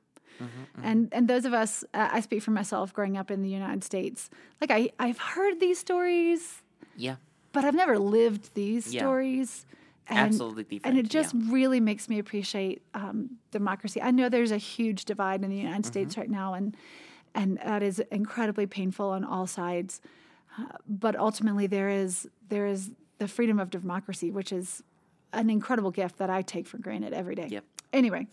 And 0.81 1.09
and 1.13 1.27
those 1.27 1.45
of 1.45 1.53
us, 1.53 1.83
uh, 1.93 2.09
I 2.11 2.19
speak 2.21 2.41
for 2.41 2.49
myself, 2.51 2.93
growing 2.93 3.15
up 3.15 3.29
in 3.29 3.43
the 3.43 3.49
United 3.49 3.83
States. 3.83 4.29
Like 4.59 4.71
I 4.71 4.89
I've 4.97 5.19
heard 5.19 5.59
these 5.59 5.77
stories, 5.77 6.63
Yeah. 6.95 7.17
but 7.51 7.63
I've 7.63 7.75
never 7.75 7.99
lived 7.99 8.55
these 8.55 8.91
Yeah. 8.91 9.01
stories. 9.01 9.65
And, 10.07 10.17
Absolutely 10.33 10.81
And 10.83 10.97
it 10.97 11.07
just 11.07 11.35
yeah. 11.35 11.53
really 11.53 11.79
makes 11.79 12.09
me 12.09 12.17
appreciate 12.17 12.81
um, 12.95 13.37
democracy. 13.51 14.01
I 14.01 14.09
know 14.11 14.29
there's 14.29 14.51
a 14.51 14.57
huge 14.57 15.05
divide 15.05 15.43
in 15.43 15.49
the 15.51 15.55
United 15.57 15.83
Mm-hmm. 15.83 15.91
States 15.91 16.17
right 16.17 16.29
now, 16.29 16.53
and 16.55 16.75
and 17.35 17.57
that 17.63 17.83
is 17.83 17.99
incredibly 18.11 18.65
painful 18.65 19.09
on 19.11 19.23
all 19.23 19.45
sides. 19.47 20.01
Uh, 20.57 20.65
but 20.87 21.15
ultimately, 21.15 21.67
there 21.67 21.89
is 21.89 22.27
there 22.49 22.65
is 22.65 22.89
the 23.21 23.27
freedom 23.27 23.59
of 23.59 23.69
democracy, 23.69 24.31
which 24.31 24.51
is 24.51 24.81
an 25.31 25.51
incredible 25.51 25.91
gift 25.91 26.17
that 26.17 26.31
I 26.31 26.41
take 26.41 26.65
for 26.65 26.79
granted 26.79 27.13
every 27.13 27.35
day. 27.35 27.47
Yep. 27.51 27.63
Anyway, 27.93 28.25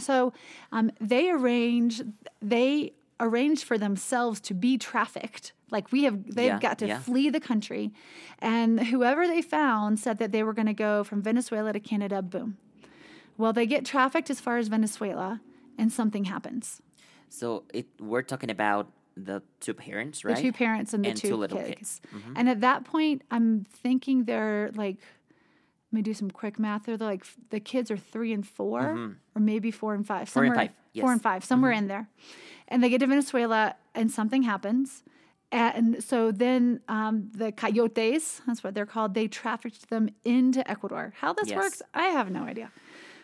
so 0.00 0.32
um, 0.72 0.90
they 0.98 1.30
arrange 1.30 2.02
they 2.40 2.92
arrange 3.20 3.62
for 3.64 3.76
themselves 3.76 4.40
to 4.40 4.54
be 4.54 4.78
trafficked. 4.78 5.52
Like 5.70 5.92
we 5.92 6.04
have, 6.04 6.34
they've 6.34 6.46
Yeah, 6.46 6.58
got 6.58 6.78
to 6.78 6.86
yeah. 6.86 6.98
flee 6.98 7.28
the 7.30 7.40
country. 7.40 7.92
And 8.38 8.88
whoever 8.88 9.26
they 9.26 9.42
found 9.42 9.98
said 9.98 10.18
that 10.18 10.32
they 10.32 10.42
were 10.42 10.52
going 10.54 10.66
to 10.66 10.74
go 10.88 11.04
from 11.04 11.20
Venezuela 11.22 11.72
to 11.72 11.80
Canada, 11.80 12.22
boom. 12.22 12.56
Well, 13.38 13.52
they 13.52 13.66
get 13.66 13.84
trafficked 13.84 14.30
as 14.30 14.40
far 14.40 14.56
as 14.56 14.68
Venezuela, 14.68 15.40
and 15.78 15.92
something 15.92 16.24
happens. 16.24 16.80
So 17.28 17.64
it 17.74 17.86
we're 18.00 18.22
talking 18.22 18.50
about 18.50 18.86
the 19.16 19.42
two 19.60 19.74
parents, 19.74 20.24
right? 20.24 20.36
The 20.36 20.42
two 20.42 20.52
parents 20.52 20.92
and 20.94 21.04
the 21.04 21.08
And 21.10 21.18
two, 21.18 21.28
two 21.28 21.36
little 21.36 21.58
kids. 21.58 21.70
kids. 21.74 22.00
Mm-hmm. 22.14 22.32
And 22.36 22.48
at 22.48 22.60
that 22.60 22.84
point, 22.84 23.22
I'm 23.30 23.64
thinking 23.70 24.24
they're 24.24 24.70
like, 24.74 24.96
let 25.92 25.96
me 25.96 26.02
do 26.02 26.12
some 26.14 26.30
quick 26.30 26.58
math. 26.58 26.84
They're 26.84 26.96
like, 26.96 27.24
the 27.50 27.60
kids 27.60 27.90
are 27.90 27.96
three 27.96 28.32
and 28.32 28.46
4 28.46 29.16
or 29.34 29.40
maybe 29.40 29.70
four 29.70 29.94
and 29.94 30.06
five. 30.06 30.26
Mm-hmm. 30.28 30.32
Four 30.32 30.44
and 30.44 30.50
somewhere- 30.52 30.66
five, 30.68 30.76
yes. 30.92 31.02
Mm-hmm. 31.04 31.12
and 31.12 31.22
five, 31.22 31.44
somewhere 31.44 31.72
in 31.72 31.86
there. 31.88 32.08
And 32.68 32.82
they 32.82 32.88
get 32.88 32.98
to 32.98 33.06
Venezuela, 33.06 33.76
and 33.94 34.10
something 34.10 34.42
happens. 34.42 35.04
And 35.52 36.02
so 36.02 36.32
then 36.32 36.80
um, 36.88 37.30
the 37.32 37.52
coyotes, 37.52 38.42
that's 38.46 38.64
what 38.64 38.74
they're 38.74 38.84
called, 38.84 39.14
they 39.14 39.28
trafficked 39.28 39.88
them 39.88 40.08
into 40.24 40.68
Ecuador. 40.68 41.14
How 41.18 41.32
this 41.32 41.48
Yes. 41.48 41.56
works, 41.56 41.82
I 41.94 42.06
have 42.08 42.30
no 42.30 42.42
idea. 42.42 42.72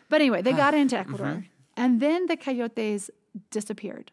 But 0.09 0.21
anyway, 0.21 0.41
they 0.41 0.53
got 0.65 0.73
into 0.73 0.97
Ecuador. 0.97 1.27
Mm-hmm. 1.27 1.41
And 1.77 2.01
then 2.01 2.27
the 2.27 2.37
coyotes 2.37 3.11
disappeared 3.51 4.13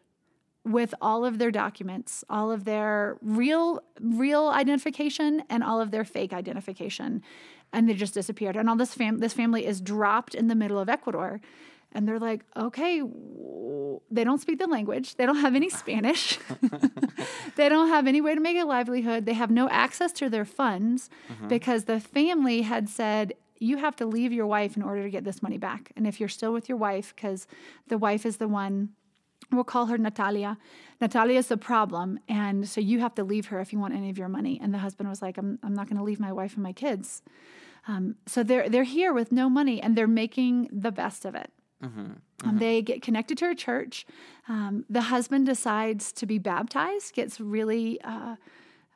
with 0.64 0.94
all 1.00 1.24
of 1.24 1.38
their 1.38 1.50
documents, 1.50 2.24
all 2.28 2.50
of 2.50 2.64
their 2.64 3.16
real 3.22 3.80
real 4.00 4.48
identification 4.48 5.42
and 5.48 5.62
all 5.62 5.80
of 5.80 5.90
their 5.90 6.04
fake 6.04 6.32
identification. 6.32 7.22
And 7.72 7.88
they 7.88 7.94
just 7.94 8.14
disappeared. 8.14 8.56
And 8.56 8.68
all 8.68 8.76
this 8.76 8.94
fam- 8.94 9.18
this 9.18 9.32
family 9.32 9.66
is 9.66 9.80
dropped 9.80 10.34
in 10.34 10.48
the 10.48 10.54
middle 10.54 10.78
of 10.78 10.88
Ecuador. 10.88 11.40
And 11.92 12.06
they're 12.06 12.20
like, 12.20 12.44
okay, 12.56 13.00
w- 13.00 14.00
they 14.10 14.22
don't 14.22 14.40
speak 14.40 14.58
the 14.58 14.66
language. 14.66 15.16
They 15.16 15.26
don't 15.26 15.40
have 15.40 15.56
any 15.56 15.68
Spanish. 15.68 16.38
they 17.56 17.68
don't 17.68 17.88
have 17.88 18.06
any 18.06 18.20
way 18.20 18.34
to 18.34 18.40
make 18.40 18.56
a 18.56 18.64
livelihood. 18.64 19.26
They 19.26 19.32
have 19.32 19.50
no 19.50 19.68
access 19.68 20.12
to 20.12 20.28
their 20.28 20.44
funds 20.44 21.10
mm-hmm. 21.28 21.48
because 21.48 21.84
the 21.84 21.98
family 21.98 22.62
had 22.62 22.88
said, 22.88 23.32
you 23.58 23.76
have 23.76 23.96
to 23.96 24.06
leave 24.06 24.32
your 24.32 24.46
wife 24.46 24.76
in 24.76 24.82
order 24.82 25.02
to 25.02 25.10
get 25.10 25.24
this 25.24 25.42
money 25.42 25.58
back. 25.58 25.92
And 25.96 26.06
if 26.06 26.18
you're 26.18 26.28
still 26.28 26.52
with 26.52 26.68
your 26.68 26.78
wife, 26.78 27.12
because 27.14 27.46
the 27.88 27.98
wife 27.98 28.24
is 28.24 28.38
the 28.38 28.48
one 28.48 28.90
we'll 29.52 29.64
call 29.64 29.86
her 29.86 29.98
Natalia. 29.98 30.58
Natalia 31.00 31.38
is 31.38 31.48
the 31.48 31.56
problem. 31.56 32.18
And 32.28 32.68
so 32.68 32.80
you 32.80 33.00
have 33.00 33.14
to 33.16 33.24
leave 33.24 33.46
her 33.46 33.60
if 33.60 33.72
you 33.72 33.78
want 33.78 33.94
any 33.94 34.10
of 34.10 34.18
your 34.18 34.28
money. 34.28 34.58
And 34.62 34.72
the 34.72 34.78
husband 34.78 35.08
was 35.08 35.22
like, 35.22 35.38
I'm, 35.38 35.58
I'm 35.62 35.74
not 35.74 35.88
going 35.88 35.96
to 35.96 36.04
leave 36.04 36.20
my 36.20 36.32
wife 36.32 36.54
and 36.54 36.62
my 36.62 36.72
kids. 36.72 37.22
Um, 37.88 38.16
so 38.26 38.42
they're, 38.42 38.68
they're 38.68 38.84
here 38.84 39.12
with 39.12 39.32
no 39.32 39.48
money 39.48 39.82
and 39.82 39.96
they're 39.96 40.06
making 40.06 40.68
the 40.70 40.92
best 40.92 41.24
of 41.24 41.34
it. 41.34 41.50
Um, 42.44 42.58
they 42.58 42.82
get 42.82 43.00
connected 43.02 43.38
to 43.38 43.50
a 43.50 43.54
church. 43.54 44.06
Um, 44.48 44.84
the 44.90 45.02
husband 45.02 45.46
decides 45.46 46.12
to 46.12 46.26
be 46.26 46.38
baptized, 46.38 47.14
gets 47.14 47.40
really, 47.40 48.00
uh, 48.02 48.36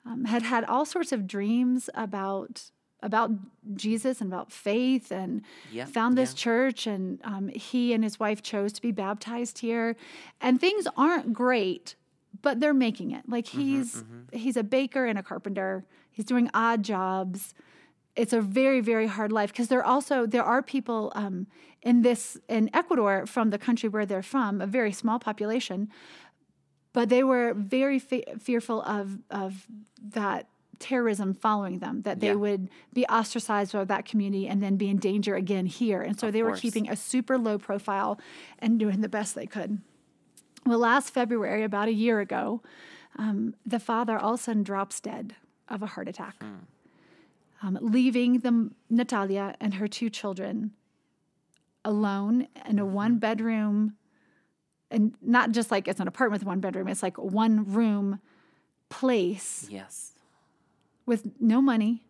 um, 0.06 0.24
had 0.26 0.42
had 0.42 0.64
all 0.64 0.84
sorts 0.84 1.12
of 1.12 1.26
dreams 1.26 1.88
about 1.94 2.70
about 3.04 3.30
Jesus 3.74 4.20
and 4.20 4.32
about 4.32 4.50
faith 4.50 5.12
and 5.12 5.42
Yeah, 5.70 5.84
found 5.86 6.16
this 6.18 6.32
yeah. 6.32 6.36
church 6.46 6.86
and 6.86 7.20
um, 7.24 7.48
he 7.48 7.92
and 7.94 8.02
his 8.02 8.18
wife 8.18 8.42
chose 8.42 8.72
to 8.72 8.82
be 8.82 8.92
baptized 8.92 9.58
here. 9.58 9.94
And 10.40 10.60
things 10.60 10.86
aren't 10.96 11.32
great 11.32 11.94
but 12.42 12.58
they're 12.60 12.74
making 12.74 13.12
it. 13.12 13.22
Like 13.28 13.46
he's 13.46 14.02
he's 14.32 14.56
a 14.56 14.64
baker 14.64 15.06
and 15.06 15.16
a 15.18 15.22
carpenter. 15.22 15.84
He's 16.10 16.24
doing 16.24 16.50
odd 16.52 16.82
jobs. 16.82 17.54
It's 18.16 18.32
a 18.32 18.40
very 18.40 18.80
very 18.80 19.06
hard 19.06 19.30
life 19.32 19.50
because 19.52 19.68
there 19.68 19.84
also 19.84 20.26
there 20.26 20.42
are 20.42 20.60
people 20.60 21.12
um, 21.14 21.46
in 21.82 22.02
this 22.02 22.36
in 22.48 22.70
ecuador 22.74 23.24
from 23.26 23.50
the 23.50 23.58
country 23.58 23.88
where 23.88 24.04
they're 24.04 24.22
from 24.34 24.60
a 24.60 24.66
very 24.66 24.92
small 24.92 25.18
population 25.18 25.88
but 26.92 27.08
they 27.08 27.24
were 27.24 27.52
very 27.54 27.98
fe- 27.98 28.24
fearful 28.38 28.80
of 28.82 29.18
of 29.30 29.66
that 30.18 30.46
terrorism 30.78 31.34
following 31.34 31.78
them 31.78 32.02
that 32.02 32.20
they 32.20 32.28
Yeah. 32.28 32.34
would 32.34 32.68
be 32.92 33.04
ostracized 33.06 33.72
by 33.72 33.84
that 33.84 34.04
community 34.04 34.46
and 34.48 34.62
then 34.62 34.76
be 34.76 34.88
in 34.88 34.98
danger 34.98 35.34
again 35.34 35.66
here. 35.66 36.00
And 36.02 36.18
so 36.18 36.26
Of 36.28 36.32
they 36.32 36.42
were 36.42 36.56
keeping 36.56 36.88
a 36.88 36.96
super 36.96 37.36
low 37.38 37.58
profile 37.58 38.18
and 38.58 38.78
doing 38.78 39.00
the 39.00 39.08
best 39.08 39.34
they 39.34 39.46
could. 39.46 39.80
Well 40.66 40.78
last 40.78 41.10
february 41.10 41.62
about 41.62 41.88
a 41.88 41.92
year 41.92 42.20
ago 42.20 42.62
um, 43.16 43.54
the 43.66 43.78
father 43.78 44.18
all 44.18 44.34
of 44.34 44.40
a 44.40 44.42
sudden 44.42 44.62
drops 44.62 44.98
dead 45.00 45.34
of 45.68 45.82
a 45.82 45.86
heart 45.86 46.08
attack 46.08 46.36
um, 47.62 47.78
leaving 47.82 48.38
the 48.38 48.70
natalia 48.88 49.54
and 49.60 49.74
her 49.74 49.86
two 49.86 50.08
children 50.08 50.72
alone 51.84 52.48
in 52.66 52.78
a 52.78 52.86
one 52.86 53.18
bedroom 53.18 53.94
and 54.90 55.14
not 55.20 55.52
just 55.52 55.70
like 55.70 55.86
it's 55.86 56.00
an 56.00 56.08
apartment 56.08 56.40
with 56.40 56.46
one 56.46 56.60
bedroom 56.60 56.88
it's 56.88 57.02
like 57.02 57.18
one 57.18 57.70
room 57.70 58.20
place 58.88 59.66
Yes. 59.70 60.13
With 61.06 61.28
no 61.40 61.60
money 61.60 62.02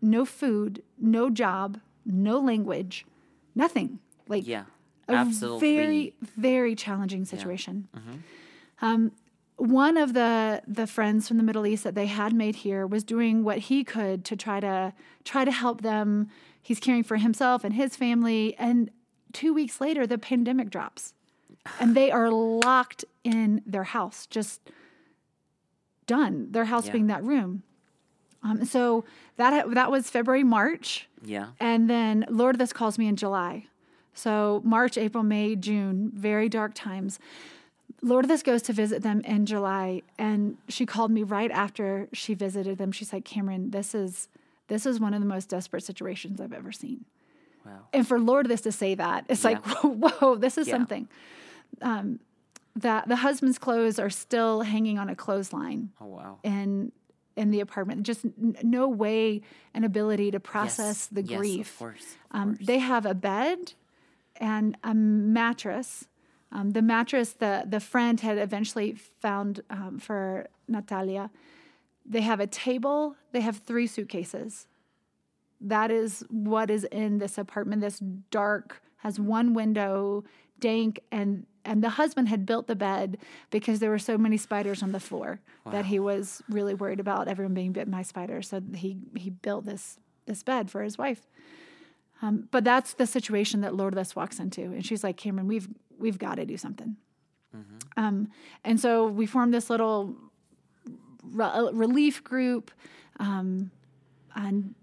no 0.00 0.24
food 0.24 0.82
no 0.98 1.30
job 1.30 1.78
no 2.04 2.38
language 2.38 3.06
nothing 3.54 3.98
like 4.28 4.46
Yeah. 4.46 4.64
a 5.08 5.14
Absolutely. 5.14 5.76
very 5.76 6.14
very 6.36 6.74
challenging 6.74 7.24
situation 7.24 7.88
um, 8.82 9.12
one 9.56 9.96
of 9.96 10.12
the 10.14 10.62
the 10.66 10.86
friends 10.86 11.28
from 11.28 11.36
the 11.36 11.42
middle 11.42 11.66
east 11.66 11.84
that 11.84 11.94
they 11.94 12.06
had 12.06 12.32
made 12.34 12.56
here 12.56 12.86
was 12.86 13.04
doing 13.04 13.44
what 13.44 13.58
he 13.58 13.84
could 13.84 14.24
to 14.26 14.36
try 14.36 14.60
to 14.60 14.92
try 15.24 15.44
to 15.44 15.52
help 15.52 15.80
them 15.82 16.28
he's 16.60 16.80
caring 16.80 17.02
for 17.04 17.16
himself 17.16 17.64
and 17.64 17.74
his 17.74 17.94
family 17.96 18.54
and 18.58 18.90
two 19.32 19.54
weeks 19.54 19.80
later 19.80 20.06
the 20.06 20.18
pandemic 20.18 20.70
drops 20.70 21.14
and 21.80 21.94
they 21.94 22.10
are 22.10 22.30
locked 22.30 23.04
in 23.22 23.62
their 23.64 23.84
house 23.84 24.26
just 24.26 24.60
done 26.06 26.48
their 26.50 26.66
house 26.66 26.86
Yeah. 26.86 26.92
being 26.92 27.06
that 27.06 27.24
room 27.24 27.62
um, 28.44 28.64
so 28.64 29.04
that 29.36 29.68
that 29.74 29.90
was 29.90 30.08
february 30.10 30.44
march 30.44 31.08
Yeah. 31.24 31.48
and 31.58 31.88
then 31.90 32.24
Lourdes 32.28 32.72
calls 32.72 32.98
me 32.98 33.08
in 33.08 33.16
July. 33.16 33.66
So 34.16 34.62
March, 34.64 34.96
April, 34.96 35.24
May, 35.24 35.56
June, 35.56 36.12
very 36.14 36.48
dark 36.48 36.72
times. 36.74 37.18
Lourdes 38.00 38.42
goes 38.44 38.62
to 38.62 38.72
visit 38.72 39.02
them 39.02 39.22
in 39.22 39.44
July 39.46 40.02
and 40.18 40.56
she 40.68 40.86
called 40.86 41.10
me 41.10 41.22
right 41.24 41.50
after 41.50 42.08
she 42.12 42.34
visited 42.34 42.78
them. 42.78 42.92
She's 42.92 43.12
like, 43.12 43.24
Cameron, 43.24 43.70
this 43.70 43.94
is 43.94 44.28
this 44.68 44.86
is 44.86 45.00
one 45.00 45.14
of 45.14 45.20
the 45.20 45.26
most 45.26 45.48
desperate 45.48 45.82
situations 45.82 46.40
I've 46.40 46.52
ever 46.52 46.70
seen. 46.70 47.04
Wow. 47.66 47.80
And 47.92 48.06
for 48.06 48.20
Lourdes 48.20 48.60
to 48.62 48.72
say 48.72 48.94
that, 48.94 49.24
it's 49.28 49.42
Yeah. 49.42 49.50
like, 49.50 49.64
whoa, 49.82 50.36
this 50.36 50.58
is 50.58 50.68
Yeah. 50.68 50.74
something. 50.74 51.08
Um, 51.82 52.20
that 52.76 53.08
the 53.08 53.16
husband's 53.16 53.58
clothes 53.58 53.98
are 53.98 54.10
still 54.10 54.62
hanging 54.62 54.98
on 54.98 55.08
a 55.08 55.16
clothesline 55.16 55.90
Oh 56.00 56.06
wow. 56.06 56.38
in 56.42 56.92
in 57.36 57.50
the 57.50 57.60
apartment. 57.60 58.04
Just 58.04 58.24
n- 58.24 58.56
no 58.62 58.88
way 58.88 59.42
and 59.72 59.84
ability 59.84 60.30
to 60.30 60.40
process 60.40 60.86
yes. 60.86 61.06
the 61.12 61.22
yes, 61.22 61.38
grief. 61.38 61.72
Of 61.72 61.78
course. 61.78 62.16
Of 62.30 62.40
Um, 62.40 62.54
course. 62.56 62.66
they 62.66 62.78
have 62.78 63.06
a 63.06 63.14
bed 63.14 63.74
and 64.36 64.76
a 64.84 64.94
mattress. 64.94 66.06
Um, 66.52 66.70
the 66.70 66.82
mattress 66.82 67.32
the 67.32 67.64
the 67.66 67.80
friend 67.80 68.20
had 68.20 68.38
eventually 68.38 68.94
found 69.20 69.60
um, 69.70 69.98
for 69.98 70.46
Natalia. 70.68 71.30
They 72.06 72.20
have 72.20 72.40
a 72.40 72.46
table. 72.46 73.16
They 73.32 73.40
have 73.40 73.58
three 73.58 73.86
suitcases. 73.86 74.66
That 75.60 75.90
is 75.90 76.24
what 76.30 76.70
is 76.70 76.84
in 76.84 77.18
this 77.18 77.38
apartment. 77.38 77.80
This 77.80 77.98
dark 78.30 78.82
has 78.98 79.18
one 79.18 79.54
window, 79.54 80.24
dank, 80.60 81.00
and 81.10 81.46
and 81.64 81.82
the 81.82 81.90
husband 81.90 82.28
had 82.28 82.44
built 82.46 82.66
the 82.66 82.76
bed 82.76 83.18
because 83.50 83.78
there 83.80 83.90
were 83.90 83.98
so 83.98 84.18
many 84.18 84.36
spiders 84.36 84.82
on 84.82 84.92
the 84.92 85.00
floor 85.00 85.40
that 85.72 85.86
he 85.86 85.98
was 85.98 86.42
really 86.48 86.74
worried 86.74 87.00
about 87.00 87.26
everyone 87.28 87.54
being 87.54 87.72
bitten 87.72 87.92
by 87.92 88.02
spiders. 88.02 88.48
So 88.48 88.60
he 88.74 88.98
he 89.16 89.30
built 89.30 89.64
this 89.64 89.98
this 90.26 90.42
bed 90.42 90.70
for 90.70 90.82
his 90.82 90.98
wife. 90.98 91.26
Um, 92.22 92.48
but 92.50 92.64
that's 92.64 92.94
the 92.94 93.06
situation 93.06 93.60
that 93.62 93.74
Lourdes 93.74 94.14
walks 94.16 94.38
into, 94.38 94.62
and 94.62 94.84
she's 94.86 95.02
like, 95.04 95.16
Cameron, 95.16 95.46
we've 95.48 95.68
we've 95.98 96.18
got 96.18 96.36
to 96.36 96.46
do 96.46 96.56
something. 96.56 96.96
Um, 97.96 98.28
and 98.64 98.80
so 98.80 99.06
we 99.06 99.26
formed 99.26 99.54
this 99.54 99.70
little 99.70 100.14
re- 101.22 101.70
relief 101.72 102.22
group, 102.24 102.70
um, 103.20 103.70
and 104.34 104.74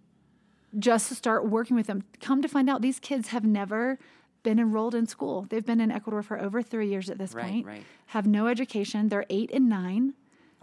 just 0.80 1.10
to 1.10 1.16
start 1.16 1.50
working 1.50 1.76
with 1.76 1.88
them. 1.88 2.04
Come 2.22 2.42
to 2.42 2.48
find 2.48 2.70
out, 2.70 2.82
these 2.82 3.00
kids 3.00 3.30
have 3.30 3.44
never 3.44 4.00
been 4.44 4.60
enrolled 4.60 4.96
in 4.96 5.06
school. 5.08 5.46
They've 5.50 5.66
been 5.66 5.80
in 5.82 5.92
Ecuador 5.92 6.24
for 6.24 6.40
over 6.40 6.62
three 6.62 6.88
years 6.90 7.10
at 7.10 7.18
this 7.18 7.34
Right, 7.34 7.52
point. 7.52 7.66
right. 7.66 7.84
Have 8.08 8.26
no 8.28 8.48
education. 8.48 9.10
They're 9.10 9.26
eight 9.30 9.52
and 9.54 9.70
nine 9.70 10.14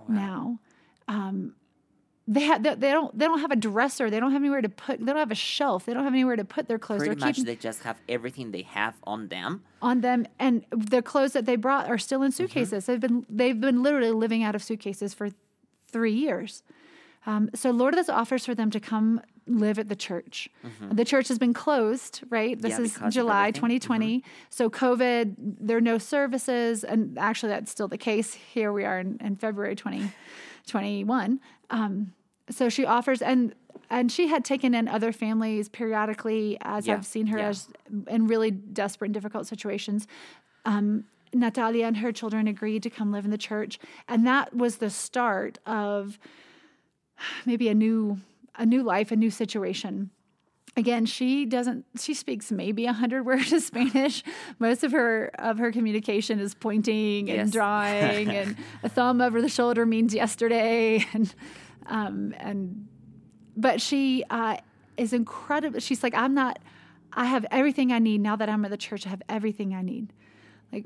now. 0.09 0.59
Um, 1.07 1.55
they 2.31 2.41
have 2.43 2.63
they, 2.63 2.75
they 2.75 2.91
don't 2.91 3.17
they 3.19 3.25
don't 3.25 3.39
have 3.41 3.51
a 3.51 3.57
dresser. 3.57 4.11
They 4.11 4.21
don't 4.21 4.33
have 4.33 4.43
anywhere 4.43 4.61
to 4.61 4.69
put. 4.69 4.99
They 5.01 5.07
don't 5.07 5.17
have 5.17 5.31
a 5.31 5.35
shelf. 5.35 5.87
They 5.87 5.95
don't 5.95 6.05
have 6.05 6.13
anywhere 6.13 6.37
to 6.37 6.45
put 6.45 6.69
their 6.69 6.79
clothes. 6.79 6.99
Pretty 7.01 7.15
They're 7.15 7.27
much, 7.27 7.37
keeping 7.37 7.47
they 7.47 7.57
just 7.57 7.83
have 7.85 7.97
everything 8.09 8.51
they 8.51 8.63
have 8.63 8.95
on 9.05 9.29
them. 9.29 9.65
on 9.81 10.03
them, 10.03 10.27
and 10.39 10.65
the 10.71 11.01
clothes 11.01 11.33
that 11.33 11.47
they 11.47 11.57
brought 11.57 11.89
are 11.89 11.97
still 11.97 12.23
in 12.23 12.31
suitcases. 12.33 12.85
They've 12.85 13.01
been 13.01 13.25
they've 13.31 13.59
been 13.59 13.83
literally 13.83 14.11
living 14.11 14.43
out 14.43 14.55
of 14.55 14.63
suitcases 14.63 15.15
for 15.15 15.31
three 15.91 16.13
years. 16.13 16.63
Um, 17.27 17.49
so 17.55 17.71
Lourdes 17.71 18.11
offers 18.11 18.45
for 18.45 18.55
them 18.55 18.71
to 18.73 18.81
come 18.81 19.23
live 19.49 19.79
at 19.79 19.89
the 19.89 19.97
church. 19.97 20.49
The 20.93 21.05
church 21.05 21.29
has 21.29 21.39
been 21.39 21.55
closed, 21.55 22.23
right? 22.31 22.61
This 22.61 22.75
Mm-hmm. 22.75 23.03
Yeah, 23.03 23.09
is 23.09 23.15
July 23.15 23.49
everything. 23.49 23.63
Mm-hmm. 23.63 23.79
2020. 23.79 24.25
So 24.51 24.71
COVID, 24.71 25.35
there 25.61 25.77
are 25.77 25.81
no 25.81 25.99
services, 25.99 26.85
and 26.85 27.19
actually 27.19 27.51
that's 27.51 27.71
still 27.71 27.89
the 27.89 27.99
case. 27.99 28.35
Here 28.35 28.73
we 28.73 28.85
are 28.85 28.99
in, 29.01 29.17
in 29.21 29.37
February 29.37 29.75
2021. 29.77 31.41
Um, 31.71 32.13
so 32.51 32.69
she 32.69 32.85
offers 32.87 33.21
and 33.23 33.55
and 33.91 34.13
she 34.13 34.27
had 34.29 34.45
taken 34.45 34.75
in 34.75 34.87
other 34.87 35.13
families 35.13 35.69
periodically 35.69 36.59
as 36.61 36.87
Yeah, 36.87 36.95
I've 36.95 37.07
seen 37.07 37.27
her 37.29 37.39
yeah. 37.39 37.49
as 37.49 37.69
in 38.07 38.27
really 38.27 38.51
desperate 38.51 39.09
and 39.09 39.15
difficult 39.15 39.47
situations. 39.47 40.07
Um, 40.67 41.05
Natalia 41.33 41.87
and 41.87 41.97
her 41.99 42.13
children 42.13 42.47
agreed 42.49 42.83
to 42.83 42.91
come 42.91 43.13
live 43.13 43.25
in 43.25 43.31
the 43.31 43.39
church, 43.39 43.79
and 44.09 44.27
that 44.27 44.55
was 44.55 44.77
the 44.77 44.91
start 44.91 45.59
of 45.67 46.19
maybe 47.47 47.69
a 47.69 47.75
new 47.75 48.19
a 48.59 48.67
new 48.67 48.83
life, 48.83 49.11
a 49.13 49.17
new 49.17 49.31
situation. 49.31 50.11
Again, 50.77 51.07
she 51.07 51.47
doesn't. 51.47 51.87
She 51.99 52.13
speaks 52.13 52.53
maybe 52.53 52.85
a 52.87 52.93
hundred 52.93 53.23
words 53.31 53.53
of 53.53 53.63
Spanish. 53.63 54.23
Most 54.59 54.85
of 54.85 54.93
her 54.93 55.31
of 55.39 55.59
her 55.59 55.73
communication 55.73 56.39
is 56.39 56.55
pointing 56.55 57.31
and 57.31 57.39
Yes. 57.39 57.51
drawing, 57.51 58.29
and 58.29 58.57
a 58.83 58.89
thumb 58.89 59.21
over 59.21 59.41
the 59.41 59.49
shoulder 59.49 59.87
means 59.87 60.15
yesterday, 60.15 61.05
and 61.15 61.35
um, 61.87 62.35
and 62.39 62.87
but 63.57 63.81
she 63.81 64.23
uh, 64.31 64.59
is 64.97 65.13
incredible. 65.13 65.81
She's 65.81 66.03
like, 66.03 66.15
I'm 66.15 66.35
not. 66.35 66.59
I 67.13 67.25
have 67.25 67.47
everything 67.51 67.91
I 67.91 67.99
need 67.99 68.21
now 68.21 68.37
that 68.37 68.49
I'm 68.49 68.65
at 68.65 68.71
the 68.71 68.77
church. 68.77 69.07
I 69.07 69.11
have 69.11 69.23
everything 69.29 69.75
I 69.75 69.83
need. 69.83 70.13
Like 70.73 70.85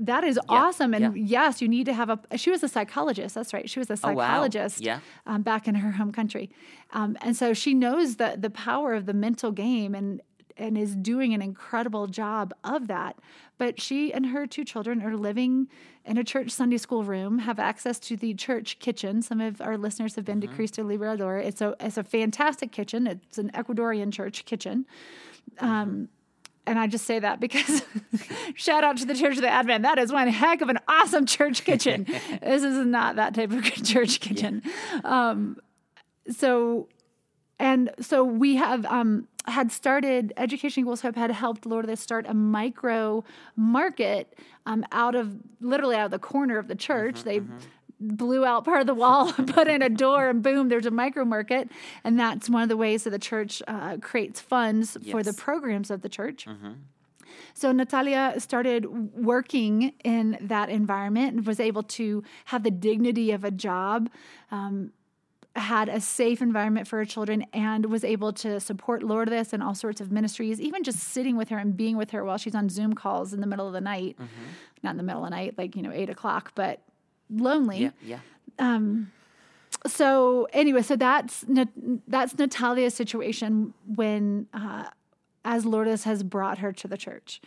that 0.00 0.24
is 0.24 0.38
awesome. 0.48 0.94
And 0.94 1.16
yeah. 1.16 1.44
yes, 1.44 1.62
you 1.62 1.68
need 1.68 1.84
to 1.86 1.92
have 1.94 2.10
a. 2.10 2.18
She 2.36 2.50
was 2.50 2.62
a 2.62 2.68
psychologist. 2.68 3.34
That's 3.34 3.52
right. 3.54 3.68
She 3.70 3.78
was 3.78 3.88
a 3.90 3.98
Oh, 4.02 4.12
wow. 4.12 4.26
psychologist. 4.26 4.80
Yeah. 4.80 5.00
Um, 5.26 5.42
back 5.42 5.68
in 5.68 5.76
her 5.76 5.92
home 5.92 6.10
country, 6.12 6.50
um, 6.92 7.16
and 7.20 7.36
so 7.36 7.52
she 7.54 7.74
knows 7.74 8.16
the 8.16 8.36
the 8.38 8.50
power 8.50 8.94
of 8.94 9.06
the 9.06 9.14
mental 9.14 9.52
game 9.52 9.94
and 9.94 10.20
and 10.56 10.76
is 10.76 10.94
doing 10.94 11.32
an 11.32 11.40
incredible 11.40 12.06
job 12.06 12.52
of 12.64 12.86
that. 12.88 13.16
But 13.56 13.80
she 13.80 14.12
and 14.12 14.26
her 14.26 14.46
two 14.46 14.64
children 14.64 15.00
are 15.02 15.16
living 15.16 15.68
in 16.04 16.16
a 16.18 16.24
church 16.24 16.50
Sunday 16.50 16.76
school 16.78 17.04
room, 17.04 17.38
have 17.40 17.58
access 17.58 17.98
to 18.00 18.16
the 18.16 18.34
church 18.34 18.78
kitchen. 18.78 19.22
Some 19.22 19.40
of 19.40 19.60
our 19.60 19.76
listeners 19.78 20.16
have 20.16 20.24
been 20.24 20.40
to 20.40 20.46
Cristo 20.46 20.82
Liberador. 20.82 21.42
It's 21.42 21.60
a 21.60 21.76
it's 21.80 21.96
a 21.98 22.04
fantastic 22.04 22.72
kitchen. 22.72 23.06
It's 23.06 23.38
an 23.38 23.50
Ecuadorian 23.52 24.12
church 24.12 24.44
kitchen. 24.44 24.86
Um, 25.58 26.08
and 26.70 26.78
I 26.78 26.86
just 26.86 27.04
say 27.04 27.18
that 27.18 27.40
because 27.40 27.82
shout 28.54 28.84
out 28.84 28.96
to 28.98 29.04
the 29.04 29.16
Church 29.16 29.34
of 29.34 29.42
the 29.42 29.48
Advent. 29.48 29.82
That 29.82 29.98
is 29.98 30.12
one 30.12 30.28
heck 30.28 30.60
of 30.60 30.68
an 30.68 30.78
awesome 30.86 31.26
church 31.26 31.64
kitchen. 31.64 32.06
this 32.40 32.62
is 32.62 32.86
not 32.86 33.16
that 33.16 33.34
type 33.34 33.50
of 33.50 33.64
church 33.84 34.20
kitchen. 34.20 34.62
Um, 35.02 35.56
so 36.30 36.86
and 37.58 37.90
so 38.00 38.22
we 38.22 38.54
have 38.54 38.86
um, 38.86 39.26
had 39.46 39.72
started 39.72 40.32
education 40.36 40.82
equals 40.82 41.00
hope 41.00 41.16
had 41.16 41.32
helped 41.32 41.66
Lourdes 41.66 41.98
start 41.98 42.24
a 42.28 42.34
micro 42.34 43.24
market 43.56 44.38
um, 44.64 44.84
out 44.92 45.16
of 45.16 45.38
literally 45.60 45.96
out 45.96 46.04
of 46.04 46.10
the 46.12 46.20
corner 46.20 46.56
of 46.56 46.68
the 46.68 46.76
church 46.76 47.24
they 47.24 47.40
blew 48.00 48.44
out 48.46 48.64
part 48.64 48.80
of 48.80 48.86
the 48.86 48.94
wall 48.94 49.32
put 49.46 49.68
in 49.68 49.82
a 49.82 49.90
door 49.90 50.28
and 50.30 50.42
boom 50.42 50.68
there's 50.68 50.86
a 50.86 50.90
micro 50.90 51.24
market 51.24 51.68
and 52.02 52.18
that's 52.18 52.48
one 52.48 52.62
of 52.62 52.68
the 52.70 52.76
ways 52.76 53.04
that 53.04 53.10
the 53.10 53.18
church 53.18 53.62
uh, 53.68 53.98
creates 53.98 54.40
funds 54.40 54.96
for 55.12 55.22
the 55.22 55.34
programs 55.34 55.90
of 55.90 56.00
the 56.02 56.08
church. 56.08 56.46
So 57.54 57.72
Natalia 57.72 58.34
started 58.38 58.86
working 59.14 59.92
in 60.04 60.38
that 60.40 60.68
environment 60.70 61.34
and 61.36 61.46
was 61.46 61.60
able 61.60 61.82
to 61.84 62.22
have 62.46 62.62
the 62.62 62.70
dignity 62.70 63.30
of 63.32 63.44
a 63.44 63.50
job, 63.50 64.08
um, 64.50 64.92
had 65.56 65.88
a 65.88 66.00
safe 66.00 66.40
environment 66.42 66.86
for 66.88 66.96
her 66.98 67.04
children, 67.04 67.44
and 67.52 67.86
was 67.86 68.04
able 68.04 68.32
to 68.34 68.60
support 68.60 69.02
Lourdes 69.02 69.52
and 69.52 69.62
all 69.62 69.74
sorts 69.74 70.00
of 70.00 70.10
ministries, 70.10 70.60
even 70.60 70.82
just 70.82 70.98
sitting 71.00 71.36
with 71.36 71.48
her 71.50 71.58
and 71.58 71.76
being 71.76 71.96
with 71.96 72.10
her 72.12 72.24
while 72.24 72.38
she's 72.38 72.54
on 72.54 72.68
Zoom 72.68 72.94
calls 72.94 73.32
in 73.32 73.40
the 73.40 73.46
middle 73.46 73.66
of 73.66 73.72
the 73.72 73.80
night. 73.80 74.16
Not 74.82 74.90
in 74.92 74.96
the 74.96 75.02
middle 75.02 75.24
of 75.24 75.30
the 75.30 75.36
night, 75.36 75.54
like, 75.58 75.76
you 75.76 75.82
know, 75.82 75.92
eight 75.92 76.08
o'clock, 76.08 76.52
but 76.54 76.80
lonely 77.30 77.82
Yeah, 77.82 77.90
yeah. 78.04 78.18
so 79.86 80.46
anyway, 80.52 80.82
so 80.82 80.96
that's 80.96 81.44
that's 82.06 82.38
Natalia's 82.38 82.94
situation 82.94 83.72
when 83.86 84.46
uh, 84.52 84.84
as 85.44 85.64
Lourdes 85.64 86.04
has 86.04 86.22
brought 86.22 86.58
her 86.58 86.72
to 86.72 86.88
the 86.88 86.96
church. 86.96 87.40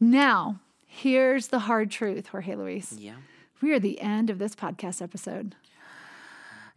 Now, 0.00 0.60
here's 0.86 1.48
the 1.48 1.60
hard 1.60 1.90
truth, 1.90 2.28
Jorge 2.28 2.54
Luis. 2.54 2.94
Yeah. 2.98 3.14
We 3.60 3.72
are 3.72 3.80
the 3.80 4.00
end 4.00 4.30
of 4.30 4.38
this 4.38 4.54
podcast 4.54 5.02
episode. 5.02 5.56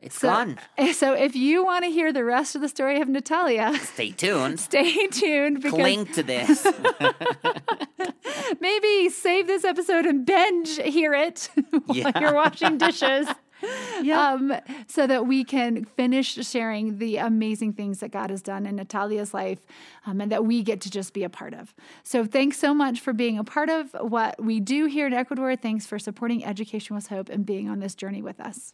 It's 0.02 0.18
So, 0.20 0.28
gone. 0.30 0.58
so 0.94 1.14
if 1.14 1.36
you 1.36 1.64
want 1.64 1.86
to 1.86 1.92
hear 1.92 2.12
the 2.12 2.24
rest 2.24 2.56
of 2.56 2.62
the 2.62 2.70
story 2.70 3.00
of 3.02 3.08
Natalia, 3.08 3.74
Stay 3.94 4.12
tuned. 4.12 4.60
stay 4.70 5.08
tuned 5.08 5.62
because 5.62 5.74
Cling 5.80 6.06
to 6.08 6.24
this. 6.24 6.66
maybe 8.60 9.10
save 9.10 9.48
this 9.48 9.64
episode 9.64 10.06
and 10.06 10.26
binge 10.26 10.78
hear 10.78 11.14
it 11.14 11.50
while 11.86 11.98
Yeah. 11.98 12.20
you're 12.20 12.34
washing 12.34 12.78
dishes. 12.78 13.28
Um, 14.12 14.52
so 14.88 15.06
that 15.06 15.28
we 15.28 15.44
can 15.44 15.86
finish 15.86 16.34
sharing 16.48 16.98
the 16.98 17.18
amazing 17.18 17.74
things 17.74 18.00
that 18.00 18.10
God 18.10 18.32
has 18.32 18.42
done 18.42 18.66
in 18.66 18.76
Natalia's 18.78 19.36
life 19.36 19.60
um, 20.08 20.20
and 20.20 20.32
that 20.32 20.44
we 20.46 20.64
get 20.64 20.82
to 20.82 20.90
just 20.90 21.14
be 21.14 21.24
a 21.24 21.30
part 21.30 21.54
of. 21.54 21.76
So, 22.04 22.26
thanks 22.26 22.58
so 22.58 22.74
much 22.74 23.00
for 23.00 23.14
being 23.14 23.38
a 23.38 23.44
part 23.44 23.70
of 23.70 23.92
what 24.00 24.44
we 24.44 24.60
do 24.60 24.88
here 24.88 25.06
in 25.06 25.14
Ecuador. 25.14 25.56
Thanks 25.56 25.86
for 25.86 26.00
supporting 26.00 26.44
Education 26.44 26.96
with 26.96 27.08
Hope 27.10 27.30
and 27.30 27.46
being 27.46 27.70
on 27.70 27.80
this 27.80 27.94
journey 27.94 28.24
with 28.24 28.40
us. 28.40 28.74